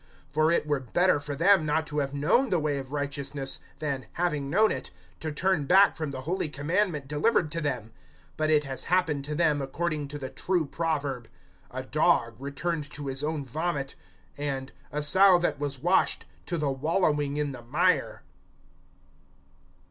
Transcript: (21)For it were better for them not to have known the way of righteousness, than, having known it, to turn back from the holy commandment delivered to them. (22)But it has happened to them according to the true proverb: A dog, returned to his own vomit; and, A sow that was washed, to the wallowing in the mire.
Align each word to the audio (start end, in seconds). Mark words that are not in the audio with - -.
(21)For 0.33 0.51
it 0.51 0.65
were 0.65 0.79
better 0.79 1.19
for 1.19 1.35
them 1.35 1.63
not 1.63 1.85
to 1.85 1.99
have 1.99 2.11
known 2.11 2.49
the 2.49 2.57
way 2.57 2.79
of 2.79 2.91
righteousness, 2.91 3.59
than, 3.77 4.07
having 4.13 4.49
known 4.49 4.71
it, 4.71 4.89
to 5.19 5.31
turn 5.31 5.65
back 5.65 5.95
from 5.95 6.09
the 6.09 6.21
holy 6.21 6.49
commandment 6.49 7.07
delivered 7.07 7.51
to 7.51 7.61
them. 7.61 7.93
(22)But 8.39 8.49
it 8.49 8.63
has 8.63 8.85
happened 8.85 9.23
to 9.25 9.35
them 9.35 9.61
according 9.61 10.07
to 10.07 10.17
the 10.17 10.31
true 10.31 10.65
proverb: 10.65 11.27
A 11.69 11.83
dog, 11.83 12.33
returned 12.39 12.89
to 12.93 13.05
his 13.05 13.23
own 13.23 13.45
vomit; 13.45 13.93
and, 14.39 14.71
A 14.91 15.03
sow 15.03 15.37
that 15.37 15.59
was 15.59 15.83
washed, 15.83 16.25
to 16.47 16.57
the 16.57 16.71
wallowing 16.71 17.37
in 17.37 17.51
the 17.51 17.61
mire. 17.61 18.23